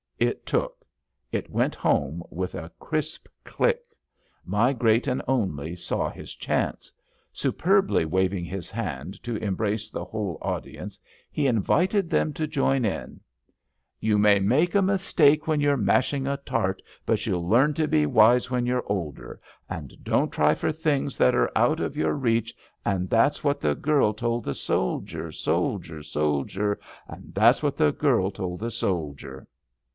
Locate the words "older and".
18.87-20.03